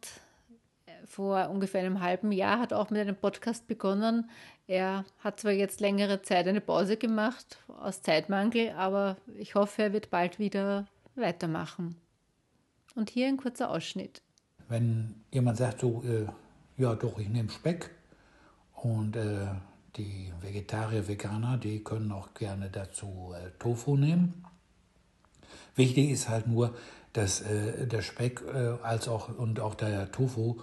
vor 1.06 1.50
ungefähr 1.50 1.82
einem 1.82 2.02
halben 2.02 2.32
Jahr 2.32 2.60
hat 2.60 2.74
auch 2.74 2.90
mit 2.90 3.02
einem 3.02 3.16
Podcast 3.16 3.68
begonnen. 3.68 4.30
Er 4.68 5.06
hat 5.20 5.40
zwar 5.40 5.52
jetzt 5.52 5.82
längere 5.82 6.22
Zeit 6.22 6.48
eine 6.48 6.62
Pause 6.62 6.98
gemacht 6.98 7.58
aus 7.68 8.02
Zeitmangel, 8.02 8.72
aber 8.72 9.18
ich 9.38 9.56
hoffe, 9.56 9.84
er 9.84 9.94
wird 9.94 10.10
bald 10.10 10.40
wieder 10.40 10.86
weitermachen. 11.16 11.96
Und 12.96 13.10
hier 13.10 13.28
ein 13.28 13.38
kurzer 13.38 13.70
Ausschnitt. 13.70 14.22
Wenn 14.68 15.16
jemand 15.32 15.58
sagt 15.58 15.82
so, 15.82 16.04
äh, 16.04 16.28
ja 16.82 16.96
doch, 16.96 17.20
ich 17.20 17.30
nehme 17.30 17.50
Speck 17.50 17.90
und 18.74 19.16
äh, 19.16 19.48
die 20.00 20.34
Vegetarier, 20.42 21.08
Veganer, 21.08 21.58
die 21.58 21.84
können 21.84 22.12
auch 22.12 22.34
gerne 22.34 22.70
dazu 22.70 23.34
äh, 23.36 23.52
Tofu 23.60 23.98
nehmen. 23.98 24.46
Wichtig 25.76 26.10
ist 26.10 26.30
halt 26.30 26.48
nur, 26.48 26.74
dass 27.14 27.42
äh, 27.42 27.86
der 27.86 28.02
Speck 28.02 28.42
äh, 28.42 28.78
als 28.82 29.08
auch 29.08 29.38
und 29.38 29.60
auch 29.60 29.76
der 29.76 30.12
Tofu, 30.12 30.62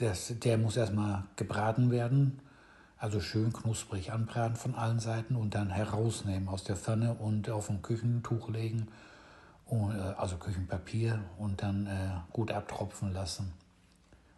das, 0.00 0.32
der 0.38 0.58
muss 0.58 0.76
erstmal 0.76 1.24
gebraten 1.36 1.90
werden, 1.90 2.40
also 2.98 3.20
schön 3.20 3.52
knusprig 3.52 4.12
anbraten 4.12 4.56
von 4.56 4.74
allen 4.74 5.00
Seiten 5.00 5.36
und 5.36 5.54
dann 5.54 5.70
herausnehmen 5.70 6.48
aus 6.48 6.64
der 6.64 6.76
Pfanne 6.76 7.14
und 7.14 7.50
auf 7.50 7.70
ein 7.70 7.82
Küchentuch 7.82 8.48
legen, 8.48 8.88
und, 9.68 9.94
äh, 9.94 10.14
also 10.16 10.36
Küchenpapier 10.36 11.20
und 11.38 11.62
dann 11.62 11.86
äh, 11.86 12.10
gut 12.32 12.50
abtropfen 12.50 13.12
lassen. 13.12 13.52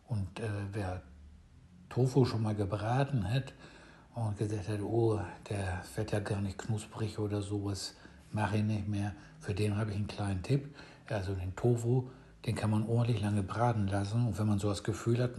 Und 0.09 0.41
äh, 0.41 0.49
wer 0.73 1.03
Tofu 1.89 2.25
schon 2.25 2.43
mal 2.43 2.55
gebraten 2.55 3.29
hat, 3.33 3.53
und 4.15 4.37
gesagt 4.37 4.69
hat, 4.69 4.81
oh, 4.81 5.21
der 5.49 5.83
wird 5.95 6.13
ja 6.13 6.21
gar 6.21 6.41
nicht 6.41 6.59
knusprig 6.59 7.19
oder 7.19 7.43
sowas, 7.43 7.95
mache 8.33 8.59
ich 8.59 8.65
nicht 8.65 8.89
mehr. 8.89 9.15
Für 9.41 9.55
den 9.55 9.77
habe 9.77 9.91
ich 9.91 9.97
einen 9.97 10.07
kleinen 10.07 10.43
Tipp. 10.43 10.75
Also 11.09 11.35
den 11.35 11.55
Tofu, 11.57 12.09
den 12.47 12.55
kann 12.55 12.71
man 12.71 12.87
ordentlich 12.87 13.21
lange 13.21 13.43
braten 13.43 13.89
lassen. 13.89 14.27
Und 14.27 14.39
wenn 14.39 14.47
man 14.47 14.59
so 14.59 14.69
das 14.69 14.85
Gefühl 14.85 15.23
hat, 15.23 15.33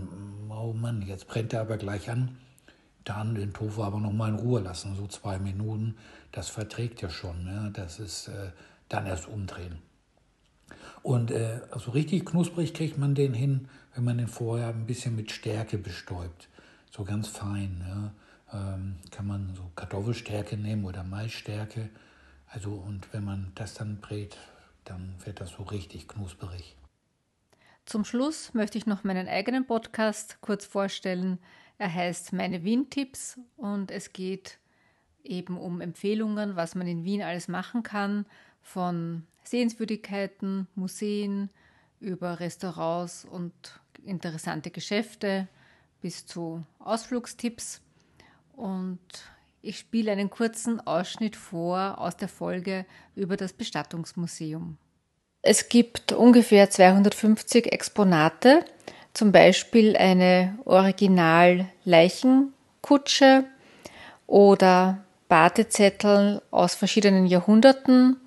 oh 0.50 0.74
Mann, 0.74 1.02
jetzt 1.02 1.28
brennt 1.28 1.54
er 1.54 1.62
aber 1.62 1.78
gleich 1.78 2.10
an, 2.10 2.38
dann 3.04 3.36
den 3.36 3.54
Tofu 3.54 3.84
aber 3.84 4.00
noch 4.00 4.12
mal 4.12 4.30
in 4.30 4.36
Ruhe 4.36 4.62
lassen, 4.62 4.96
so 4.96 5.08
zwei 5.08 5.40
Minuten. 5.40 5.96
Das 6.32 6.50
verträgt 6.50 7.02
ja 7.02 7.10
schon. 7.10 7.44
Ne? 7.44 7.72
Das 7.74 8.00
ist 8.00 8.28
äh, 8.28 8.52
dann 8.90 9.06
erst 9.06 9.28
umdrehen. 9.28 9.80
Und 11.04 11.32
äh, 11.32 11.62
so 11.78 11.92
richtig 11.92 12.26
knusprig 12.26 12.74
kriegt 12.74 12.98
man 12.98 13.16
den 13.16 13.34
hin, 13.34 13.68
wenn 13.96 14.04
man 14.04 14.18
den 14.18 14.28
vorher 14.28 14.68
ein 14.68 14.86
bisschen 14.86 15.16
mit 15.16 15.32
Stärke 15.32 15.78
bestäubt. 15.78 16.48
So 16.92 17.04
ganz 17.04 17.28
fein. 17.28 17.80
Ne? 17.80 18.12
Ähm, 18.54 18.98
kann 19.12 19.28
man 19.28 19.56
so 19.56 19.72
Kartoffelstärke 19.76 20.58
nehmen 20.58 20.86
oder 20.86 21.04
Maisstärke. 21.04 21.90
Also 22.48 22.72
und 22.72 23.14
wenn 23.14 23.24
man 23.24 23.52
das 23.56 23.74
dann 23.74 24.00
brät, 24.02 24.38
dann 24.86 25.16
wird 25.26 25.40
das 25.40 25.52
so 25.52 25.64
richtig 25.64 26.08
knusperig. 26.08 26.76
Zum 27.86 28.06
Schluss 28.06 28.54
möchte 28.54 28.78
ich 28.78 28.86
noch 28.86 29.04
meinen 29.04 29.28
eigenen 29.28 29.66
Podcast 29.66 30.38
kurz 30.42 30.66
vorstellen. 30.66 31.40
Er 31.78 31.94
heißt 31.94 32.34
Meine 32.34 32.64
Wien-Tipps 32.64 33.40
und 33.58 33.90
es 33.92 34.14
geht 34.14 34.60
eben 35.24 35.58
um 35.58 35.82
Empfehlungen, 35.82 36.56
was 36.56 36.76
man 36.76 36.88
in 36.88 37.04
Wien 37.04 37.22
alles 37.22 37.48
machen 37.48 37.84
kann, 37.84 38.26
von 38.62 39.26
Sehenswürdigkeiten, 39.44 40.68
Museen 40.76 41.50
über 42.00 42.40
Restaurants 42.40 43.26
und 43.26 43.54
interessante 44.06 44.72
Geschäfte 44.72 45.48
bis 46.02 46.26
zu 46.26 46.64
Ausflugstipps. 46.80 47.82
Und 48.62 49.00
ich 49.64 49.80
spiele 49.80 50.12
einen 50.12 50.30
kurzen 50.30 50.86
Ausschnitt 50.86 51.36
vor 51.36 51.98
aus 51.98 52.16
der 52.16 52.28
Folge 52.28 52.86
über 53.16 53.36
das 53.36 53.54
Bestattungsmuseum. 53.54 54.78
Es 55.42 55.68
gibt 55.68 56.12
ungefähr 56.12 56.70
250 56.70 57.72
Exponate, 57.72 58.64
zum 59.16 59.32
Beispiel 59.32 59.98
eine 59.98 60.60
Original-Leichenkutsche 60.66 63.46
oder 64.28 65.04
Badezettel 65.28 66.44
aus 66.52 66.76
verschiedenen 66.76 67.26
Jahrhunderten 67.26 68.18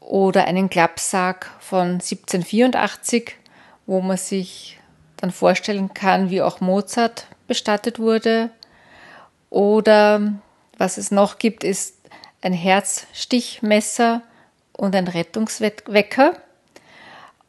oder 0.00 0.46
einen 0.46 0.70
Klappsack 0.70 1.50
von 1.60 2.00
1784, 2.00 3.36
wo 3.84 4.00
man 4.00 4.16
sich 4.16 4.80
dann 5.18 5.30
vorstellen 5.30 5.92
kann, 5.92 6.30
wie 6.30 6.40
auch 6.40 6.62
Mozart 6.62 7.26
bestattet 7.46 7.98
wurde 7.98 8.50
oder 9.50 10.32
was 10.78 10.98
es 10.98 11.10
noch 11.10 11.38
gibt, 11.38 11.64
ist 11.64 11.96
ein 12.42 12.52
Herzstichmesser 12.52 14.22
und 14.72 14.94
ein 14.94 15.08
Rettungswecker 15.08 16.34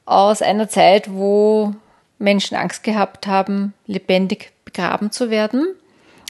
aus 0.06 0.42
einer 0.42 0.70
Zeit, 0.70 1.12
wo 1.12 1.76
Menschen 2.20 2.58
Angst 2.58 2.84
gehabt 2.84 3.28
haben, 3.28 3.74
lebendig 3.86 4.52
begraben 4.66 5.12
zu 5.12 5.30
werden. 5.30 5.68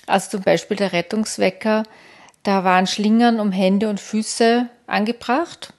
Also 0.06 0.32
zum 0.32 0.44
Beispiel 0.44 0.78
der 0.78 0.94
Rettungswecker, 0.94 1.84
da 2.44 2.64
waren 2.64 2.88
Schlingern 2.88 3.40
um 3.40 3.52
Hände 3.52 3.90
und 3.90 4.00
Füße 4.00 4.68
angebracht 4.88 5.74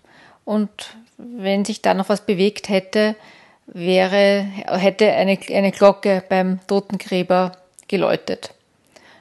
und 0.44 0.70
wenn 1.16 1.64
sich 1.64 1.82
da 1.82 1.94
noch 1.94 2.08
was 2.08 2.24
bewegt 2.24 2.68
hätte, 2.68 3.16
wäre, 3.66 4.46
hätte 4.66 5.12
eine, 5.12 5.38
eine 5.52 5.72
Glocke 5.72 6.22
beim 6.28 6.60
Totengräber 6.66 7.52
geläutet. 7.88 8.54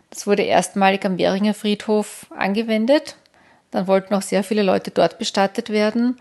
Das 0.09 0.27
wurde 0.27 0.43
erstmalig 0.43 1.05
am 1.05 1.17
Währinger 1.17 1.53
Friedhof 1.53 2.27
angewendet. 2.29 3.15
Dann 3.71 3.87
wollten 3.87 4.13
auch 4.13 4.21
sehr 4.21 4.43
viele 4.43 4.63
Leute 4.63 4.91
dort 4.91 5.19
bestattet 5.19 5.69
werden. 5.69 6.17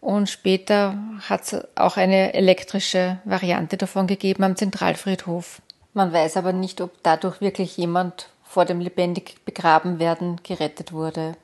Und 0.00 0.28
später 0.28 0.98
hat 1.28 1.42
es 1.42 1.64
auch 1.76 1.96
eine 1.96 2.34
elektrische 2.34 3.18
Variante 3.24 3.76
davon 3.76 4.06
gegeben 4.06 4.44
am 4.44 4.54
Zentralfriedhof. 4.54 5.62
Man 5.94 6.12
weiß 6.12 6.36
aber 6.36 6.52
nicht, 6.52 6.80
ob 6.80 7.02
dadurch 7.02 7.40
wirklich 7.40 7.76
jemand 7.76 8.28
vor 8.42 8.64
dem 8.64 8.80
lebendig 8.80 9.44
begraben 9.44 9.98
werden 9.98 10.40
gerettet 10.42 10.92
wurde. 10.92 11.36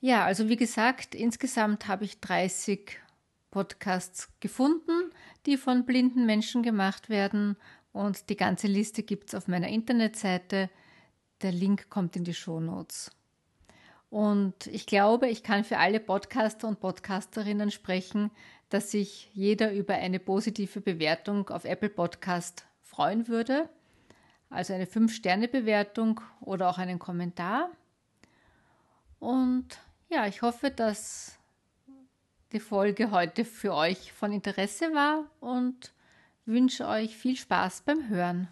Ja, 0.00 0.24
also 0.24 0.48
wie 0.48 0.56
gesagt, 0.56 1.14
insgesamt 1.14 1.88
habe 1.88 2.04
ich 2.04 2.20
30 2.20 2.98
Podcasts 3.50 4.28
gefunden, 4.40 5.10
die 5.46 5.56
von 5.56 5.86
blinden 5.86 6.26
Menschen 6.26 6.62
gemacht 6.62 7.08
werden 7.08 7.56
und 7.98 8.28
die 8.28 8.36
ganze 8.36 8.68
Liste 8.68 9.02
gibt 9.02 9.28
es 9.28 9.34
auf 9.34 9.48
meiner 9.48 9.66
Internetseite. 9.66 10.70
Der 11.42 11.50
Link 11.50 11.90
kommt 11.90 12.14
in 12.14 12.22
die 12.22 12.32
Show 12.32 12.60
Notes. 12.60 13.10
Und 14.08 14.68
ich 14.68 14.86
glaube, 14.86 15.28
ich 15.28 15.42
kann 15.42 15.64
für 15.64 15.78
alle 15.78 15.98
Podcaster 15.98 16.68
und 16.68 16.78
Podcasterinnen 16.78 17.72
sprechen, 17.72 18.30
dass 18.68 18.92
sich 18.92 19.30
jeder 19.34 19.72
über 19.72 19.94
eine 19.94 20.20
positive 20.20 20.80
Bewertung 20.80 21.48
auf 21.48 21.64
Apple 21.64 21.88
Podcast 21.88 22.66
freuen 22.82 23.26
würde. 23.26 23.68
Also 24.48 24.74
eine 24.74 24.84
5-Sterne-Bewertung 24.84 26.20
oder 26.40 26.70
auch 26.70 26.78
einen 26.78 27.00
Kommentar. 27.00 27.68
Und 29.18 29.76
ja, 30.08 30.28
ich 30.28 30.42
hoffe, 30.42 30.70
dass 30.70 31.36
die 32.52 32.60
Folge 32.60 33.10
heute 33.10 33.44
für 33.44 33.74
euch 33.74 34.12
von 34.12 34.32
Interesse 34.32 34.94
war 34.94 35.24
und 35.40 35.92
wünsche 36.48 36.88
euch 36.88 37.16
viel 37.16 37.36
Spaß 37.36 37.82
beim 37.82 38.08
Hören. 38.08 38.48